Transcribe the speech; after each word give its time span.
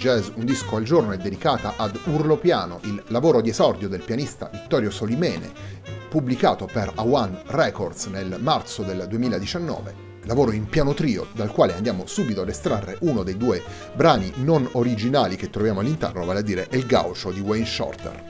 Jazz 0.00 0.28
Un 0.36 0.46
disco 0.46 0.76
al 0.76 0.82
giorno 0.84 1.12
è 1.12 1.18
dedicata 1.18 1.74
ad 1.76 1.94
Urlo 2.06 2.38
Piano, 2.38 2.80
il 2.84 3.02
lavoro 3.08 3.42
di 3.42 3.50
esordio 3.50 3.86
del 3.86 4.02
pianista 4.02 4.48
Vittorio 4.50 4.90
Solimene, 4.90 5.52
pubblicato 6.08 6.64
per 6.64 6.90
A1 6.96 7.42
Records 7.48 8.06
nel 8.06 8.38
marzo 8.40 8.82
del 8.82 9.04
2019 9.06 10.08
lavoro 10.24 10.52
in 10.52 10.66
piano 10.68 10.94
trio 10.94 11.26
dal 11.34 11.50
quale 11.50 11.74
andiamo 11.74 12.06
subito 12.06 12.40
ad 12.42 12.48
estrarre 12.48 12.96
uno 13.00 13.22
dei 13.22 13.36
due 13.36 13.62
brani 13.94 14.32
non 14.36 14.66
originali 14.72 15.36
che 15.36 15.50
troviamo 15.50 15.80
all'interno, 15.80 16.24
vale 16.24 16.40
a 16.40 16.42
dire 16.42 16.68
El 16.70 16.86
Gaucho 16.86 17.30
di 17.30 17.40
Wayne 17.40 17.66
Shorter. 17.66 18.29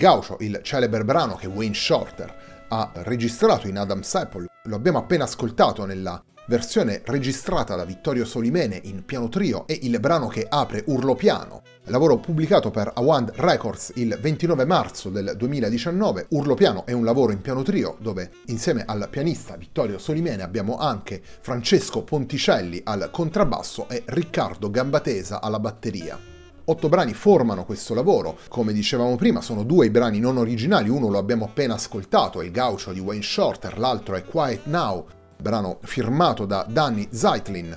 Gaucho, 0.00 0.38
il 0.40 0.60
celebre 0.62 1.04
brano 1.04 1.34
che 1.34 1.46
Wayne 1.46 1.74
Shorter 1.74 2.64
ha 2.68 2.90
registrato 3.02 3.68
in 3.68 3.76
Adam's 3.76 4.14
Apple. 4.14 4.46
Lo 4.64 4.76
abbiamo 4.76 4.96
appena 4.96 5.24
ascoltato 5.24 5.84
nella 5.84 6.24
versione 6.46 7.02
registrata 7.04 7.76
da 7.76 7.84
Vittorio 7.84 8.24
Solimene 8.24 8.80
in 8.84 9.04
piano 9.04 9.28
trio 9.28 9.66
e 9.66 9.78
il 9.82 10.00
brano 10.00 10.28
che 10.28 10.46
apre 10.48 10.84
Urlo 10.86 11.14
Piano, 11.14 11.60
lavoro 11.84 12.16
pubblicato 12.16 12.70
per 12.70 12.90
Awand 12.94 13.32
Records 13.36 13.92
il 13.96 14.16
29 14.18 14.64
marzo 14.64 15.10
del 15.10 15.34
2019. 15.36 16.28
Urlo 16.30 16.54
Piano 16.54 16.86
è 16.86 16.92
un 16.92 17.04
lavoro 17.04 17.32
in 17.32 17.42
piano 17.42 17.60
trio 17.60 17.98
dove 18.00 18.30
insieme 18.46 18.84
al 18.86 19.06
pianista 19.10 19.54
Vittorio 19.56 19.98
Solimene 19.98 20.42
abbiamo 20.42 20.78
anche 20.78 21.20
Francesco 21.22 22.04
Ponticelli 22.04 22.80
al 22.84 23.10
contrabbasso 23.12 23.86
e 23.90 24.02
Riccardo 24.06 24.70
Gambatesa 24.70 25.42
alla 25.42 25.60
batteria. 25.60 26.39
Otto 26.70 26.88
brani 26.88 27.14
formano 27.14 27.64
questo 27.64 27.94
lavoro, 27.94 28.38
come 28.46 28.72
dicevamo 28.72 29.16
prima 29.16 29.40
sono 29.40 29.64
due 29.64 29.86
i 29.86 29.90
brani 29.90 30.20
non 30.20 30.36
originali, 30.36 30.88
uno 30.88 31.08
lo 31.08 31.18
abbiamo 31.18 31.46
appena 31.46 31.74
ascoltato, 31.74 32.40
è 32.40 32.44
il 32.44 32.52
gaucho 32.52 32.92
di 32.92 33.00
Wayne 33.00 33.24
Shorter, 33.24 33.76
l'altro 33.76 34.14
è 34.14 34.24
Quiet 34.24 34.66
Now 34.66 35.04
brano 35.36 35.80
firmato 35.82 36.46
da 36.46 36.64
Danny 36.68 37.08
Zeitlin. 37.10 37.76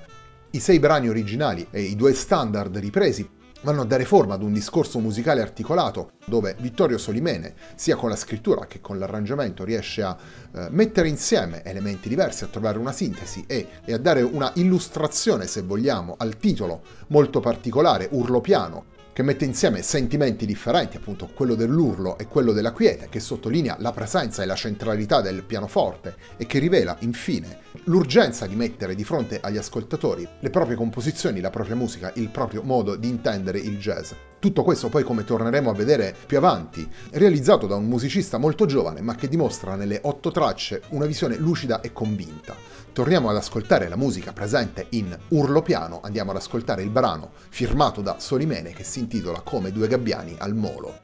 I 0.52 0.60
sei 0.60 0.78
brani 0.78 1.10
originali 1.10 1.66
e 1.72 1.82
i 1.82 1.96
due 1.96 2.14
standard 2.14 2.78
ripresi 2.78 3.28
vanno 3.64 3.82
a 3.82 3.86
dare 3.86 4.06
forma 4.06 4.36
ad 4.36 4.44
un 4.44 4.54
discorso 4.54 5.00
musicale 5.00 5.42
articolato 5.42 6.12
dove 6.26 6.56
Vittorio 6.60 6.98
Solimene, 6.98 7.54
sia 7.76 7.96
con 7.96 8.10
la 8.10 8.16
scrittura 8.16 8.66
che 8.66 8.80
con 8.82 9.00
l'arrangiamento, 9.00 9.64
riesce 9.64 10.04
a 10.04 10.16
eh, 10.54 10.68
mettere 10.70 11.08
insieme 11.08 11.64
elementi 11.64 12.08
diversi, 12.08 12.44
a 12.44 12.48
trovare 12.48 12.78
una 12.78 12.92
sintesi 12.92 13.44
e, 13.48 13.68
e 13.84 13.94
a 13.94 13.98
dare 13.98 14.22
una 14.22 14.52
illustrazione, 14.56 15.48
se 15.48 15.62
vogliamo, 15.62 16.16
al 16.18 16.38
titolo 16.38 16.82
molto 17.08 17.40
particolare, 17.40 18.08
Urlo 18.12 18.42
Piano, 18.42 18.92
che 19.14 19.24
mette 19.24 19.46
insieme 19.46 19.84
sentimenti 19.84 20.46
differenti, 20.46 20.98
appunto 20.98 21.30
quello 21.34 21.56
dell'urlo 21.56 22.18
e 22.18 22.28
quello 22.28 22.52
della 22.52 22.72
quiete, 22.72 23.08
che 23.10 23.20
sottolinea 23.20 23.78
la 23.80 23.92
presenza 23.92 24.42
e 24.42 24.46
la 24.46 24.56
centralità 24.56 25.22
del 25.22 25.44
pianoforte 25.44 26.16
e 26.36 26.46
che 26.48 26.60
rivela 26.60 26.98
infine 27.02 27.60
l'urgenza 27.86 28.48
di 28.48 28.56
mettere 28.56 28.96
di 28.96 29.04
fronte 29.04 29.40
agli 29.40 29.58
ascoltatori 29.58 30.28
le 30.40 30.50
proprie 30.50 30.76
composizioni, 30.76 31.40
la 31.40 31.52
propria 31.52 31.76
musica, 31.76 32.12
il 32.16 32.30
proprio 32.30 32.64
modo 32.64 32.96
di 32.96 33.08
intendere 33.08 33.60
il 33.60 33.78
jazz. 33.78 34.12
Tutto 34.44 34.64
questo 34.64 34.90
poi, 34.90 35.04
come 35.04 35.24
torneremo 35.24 35.70
a 35.70 35.74
vedere 35.74 36.14
più 36.26 36.36
avanti, 36.36 36.86
realizzato 37.12 37.66
da 37.66 37.78
un 37.78 37.86
musicista 37.86 38.38
molto 38.38 38.66
giovane, 38.66 39.00
ma 39.00 39.16
che 39.16 39.30
dimostra 39.30 39.76
nelle 39.76 40.02
otto 40.04 40.32
tracce 40.32 40.82
una 40.90 41.06
visione 41.06 41.38
lucida 41.38 41.80
e 41.80 41.94
convinta. 41.94 42.54
Torniamo 42.92 43.30
ad 43.30 43.38
ascoltare 43.38 43.88
la 43.88 43.96
musica 43.96 44.34
presente 44.34 44.88
in 44.90 45.18
Urlo 45.30 45.62
Piano, 45.62 46.02
andiamo 46.04 46.32
ad 46.32 46.36
ascoltare 46.36 46.84
il 46.84 46.90
brano 46.90 47.32
firmato 47.52 48.02
da 48.02 48.20
Solimene 48.20 48.74
che 48.74 48.84
si 48.84 49.00
intitola 49.00 49.40
Come 49.40 49.72
due 49.72 49.88
gabbiani 49.88 50.36
al 50.38 50.54
molo. 50.54 51.00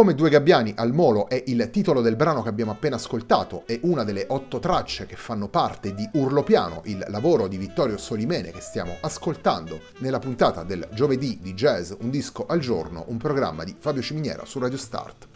Come 0.00 0.14
Due 0.14 0.30
Gabbiani 0.30 0.72
al 0.76 0.94
Molo 0.94 1.28
è 1.28 1.42
il 1.48 1.68
titolo 1.70 2.00
del 2.00 2.16
brano 2.16 2.40
che 2.40 2.48
abbiamo 2.48 2.70
appena 2.70 2.96
ascoltato 2.96 3.64
e 3.66 3.80
una 3.82 4.02
delle 4.02 4.24
otto 4.30 4.58
tracce 4.58 5.04
che 5.04 5.14
fanno 5.14 5.48
parte 5.50 5.92
di 5.92 6.08
Urlopiano, 6.14 6.80
il 6.86 7.04
lavoro 7.08 7.48
di 7.48 7.58
Vittorio 7.58 7.98
Solimene 7.98 8.50
che 8.50 8.62
stiamo 8.62 8.96
ascoltando 9.02 9.78
nella 9.98 10.18
puntata 10.18 10.62
del 10.62 10.88
giovedì 10.94 11.38
di 11.42 11.52
Jazz 11.52 11.92
Un 12.00 12.08
disco 12.08 12.46
al 12.46 12.60
giorno, 12.60 13.04
un 13.08 13.18
programma 13.18 13.62
di 13.62 13.76
Fabio 13.78 14.00
Ciminiera 14.00 14.46
su 14.46 14.58
Radio 14.58 14.78
Start 14.78 15.28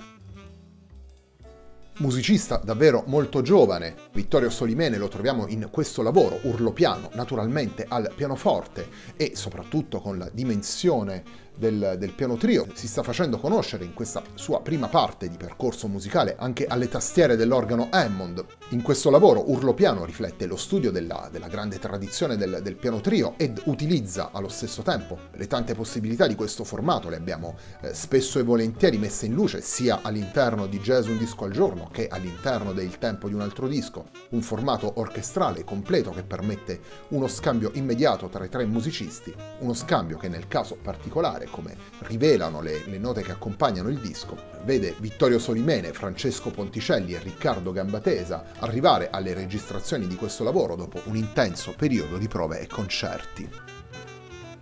musicista 1.99 2.57
davvero 2.57 3.05
molto 3.07 3.41
giovane. 3.41 3.95
Vittorio 4.13 4.51
Solimene 4.51 4.97
lo 4.97 5.09
troviamo 5.09 5.47
in 5.47 5.69
questo 5.71 6.03
lavoro, 6.03 6.41
urlopiano, 6.43 7.11
naturalmente 7.15 7.85
al 7.89 8.11
pianoforte 8.15 8.89
e 9.17 9.33
soprattutto 9.37 10.01
con 10.01 10.19
la 10.19 10.29
dimensione 10.33 11.23
del, 11.57 11.97
del, 11.99 12.13
piano 12.13 12.37
trio, 12.37 12.67
si 12.75 12.89
sta 12.89 13.03
facendo 13.03 13.39
conoscere 13.39 13.85
in 13.85 13.95
questa 13.95 14.23
sua 14.35 14.61
prima 14.61 14.89
parte 14.89 15.29
di 15.29 15.37
percorso 15.37 15.89
musicale 15.89 16.35
anche 16.39 16.67
alle 16.67 16.89
tastiere 16.89 17.37
dell'organo 17.37 17.89
Hammond. 17.91 18.45
In 18.71 18.83
questo 18.83 19.11
lavoro 19.11 19.51
Urlo 19.51 19.75
Piano 19.75 20.05
riflette 20.05 20.47
lo 20.47 20.57
studio 20.57 20.91
della, 20.91 21.29
della 21.31 21.49
grande 21.49 21.79
tradizione 21.79 22.37
del, 22.37 22.61
del, 22.63 22.77
piano 22.77 23.01
trio 23.01 23.35
ed 23.37 23.61
utilizza 23.65 24.31
allo 24.33 24.49
stesso 24.49 24.83
tempo 24.83 25.19
le 25.33 25.47
tante 25.47 25.75
possibilità 25.75 26.27
di 26.27 26.35
questo 26.35 26.65
formato, 26.65 27.09
le 27.09 27.17
abbiamo 27.17 27.57
eh, 27.81 27.95
spesso 27.95 28.39
e 28.39 28.43
volentieri 28.43 28.99
messe 28.99 29.27
in 29.27 29.35
luce 29.35 29.61
sia 29.61 30.01
all'interno 30.03 30.67
di 30.67 30.81
Jazz 30.81 31.07
Un 31.07 31.19
disco 31.19 31.45
al 31.45 31.53
giorno 31.53 31.89
che 31.93 32.09
all'interno 32.09 32.73
del 32.73 32.99
tempo 32.99 33.29
di 33.29 33.35
un 33.35 33.41
altro 33.41 33.69
disco, 33.69 34.07
un 34.31 34.43
formato 34.43 34.93
orchestrale 34.97 35.65
completo 35.65 36.11
che 36.11 36.25
permette 36.25 36.81
uno 37.09 37.29
scambio 37.29 37.71
immediato 37.75 38.29
tra 38.29 38.45
i 38.45 38.49
tre 38.49 38.65
musicisti, 38.65 39.35
uno 39.61 39.75
scambio 39.75 40.17
che 40.17 40.29
nel 40.29 40.49
caso 40.49 40.77
particolare 40.81 41.44
particolare, 41.45 41.49
come 41.51 41.77
rivelano 42.01 42.61
le, 42.61 42.83
le 42.87 42.99
note 42.99 43.23
che 43.23 43.33
accompagnano 43.33 43.89
il 43.89 43.99
disco, 43.99 44.37
vede 44.65 44.95
Vittorio 44.99 45.39
Solimene, 45.39 45.93
Francesco 45.93 46.51
Ponticelli 46.51 47.15
e 47.15 47.19
Riccardo 47.19 47.73
Gambatesa 47.73 48.45
arrivare 48.59 49.11
alle 49.11 49.35
registrazioni 49.35 50.07
di 50.07 50.17
questo 50.17 50.45
lavoro 50.45 50.77
dopo 50.77 51.01
un 51.05 51.17
intenso 51.17 51.75
periodo 51.77 52.19
di 52.19 52.29
prove 52.29 52.61
e 52.61 52.67
concerti. 52.67 53.51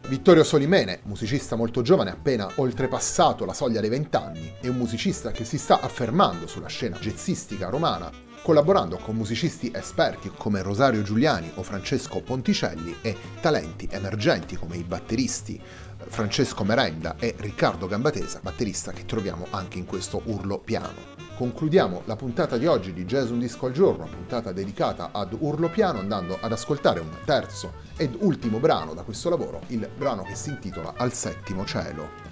Vittorio 0.09 0.43
Solimene, 0.43 1.01
musicista 1.05 1.57
molto 1.57 1.81
giovane, 1.81 2.11
appena 2.11 2.51
oltrepassato 2.57 3.45
la 3.45 3.55
soglia 3.55 3.81
dei 3.81 3.89
vent'anni, 3.89 4.57
è 4.61 4.67
un 4.67 4.77
musicista 4.77 5.31
che 5.31 5.45
si 5.45 5.59
sta 5.59 5.81
affermando 5.81 6.47
sulla 6.47 6.67
scena 6.67 6.99
jazzistica 6.99 7.69
romana, 7.69 8.11
collaborando 8.43 8.97
con 8.97 9.15
musicisti 9.15 9.71
esperti 9.73 10.31
come 10.37 10.63
Rosario 10.63 11.03
Giuliani 11.03 11.53
o 11.55 11.63
Francesco 11.63 12.21
Ponticelli 12.21 12.97
e 13.01 13.17
talenti 13.41 13.89
emergenti 13.91 14.57
come 14.57 14.77
i 14.77 14.83
batteristi 14.83 15.61
Francesco 16.09 16.65
Merenda 16.65 17.17
e 17.19 17.35
Riccardo 17.37 17.87
Gambatesa, 17.87 18.41
batterista 18.43 18.93
che 18.93 19.05
troviamo 19.05 19.47
anche 19.51 19.79
in 19.79 19.87
questo 19.87 20.23
urlo 20.25 20.59
piano. 20.59 21.11
Concludiamo 21.37 22.03
la 22.05 22.17
puntata 22.17 22.57
di 22.57 22.67
oggi 22.67 22.93
di 22.93 23.05
Jazz 23.05 23.31
Un 23.31 23.39
Disco 23.39 23.67
al 23.67 23.73
Giorno, 23.73 24.07
puntata 24.07 24.53
dedicata 24.53 25.11
ad 25.13 25.37
urlo 25.39 25.69
piano, 25.69 25.99
andando 25.99 26.39
ad 26.41 26.53
ascoltare 26.53 27.01
un 27.01 27.11
terzo 27.25 27.73
ed 27.97 28.17
ultimo 28.19 28.59
brano 28.59 28.95
da 28.95 29.03
questo 29.03 29.29
lavoro, 29.31 29.61
il 29.69 29.89
brano 29.97 30.23
che 30.23 30.35
si 30.35 30.51
intitola 30.51 30.95
Al 30.97 31.13
settimo 31.13 31.65
cielo. 31.65 32.32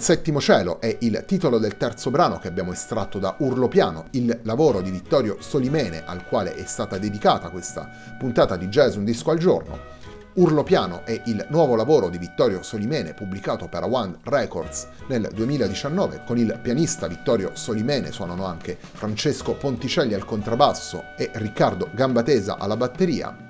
Al 0.00 0.06
settimo 0.06 0.40
cielo 0.40 0.80
è 0.80 0.96
il 1.00 1.24
titolo 1.26 1.58
del 1.58 1.76
terzo 1.76 2.10
brano 2.10 2.38
che 2.38 2.48
abbiamo 2.48 2.72
estratto 2.72 3.18
da 3.18 3.34
Urlopiano, 3.40 4.06
il 4.12 4.40
lavoro 4.44 4.80
di 4.80 4.90
Vittorio 4.90 5.36
Solimene 5.40 6.04
al 6.06 6.24
quale 6.24 6.54
è 6.54 6.64
stata 6.64 6.96
dedicata 6.96 7.50
questa 7.50 7.86
puntata 8.18 8.56
di 8.56 8.68
Jazz 8.68 8.96
Un 8.96 9.04
Disco 9.04 9.30
al 9.30 9.36
Giorno. 9.36 9.78
Urlopiano 10.36 11.04
è 11.04 11.20
il 11.26 11.46
nuovo 11.50 11.74
lavoro 11.74 12.08
di 12.08 12.16
Vittorio 12.16 12.62
Solimene 12.62 13.12
pubblicato 13.12 13.68
per 13.68 13.84
One 13.84 14.20
Records 14.22 14.88
nel 15.08 15.28
2019. 15.34 16.22
Con 16.24 16.38
il 16.38 16.58
pianista 16.62 17.06
Vittorio 17.06 17.50
Solimene 17.52 18.10
suonano 18.10 18.46
anche 18.46 18.78
Francesco 18.80 19.52
Ponticelli 19.52 20.14
al 20.14 20.24
contrabbasso 20.24 21.14
e 21.18 21.28
Riccardo 21.34 21.90
Gambatesa 21.92 22.56
alla 22.56 22.78
batteria. 22.78 23.49